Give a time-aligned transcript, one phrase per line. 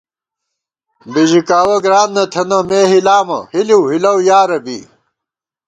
[1.13, 4.79] بِژِکاوَہ گران نہ تھنہ مے ہِلامہ، ہلِؤ ہِلَؤ یارہ بی